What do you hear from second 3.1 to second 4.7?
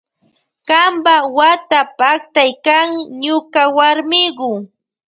ñuka warmiku.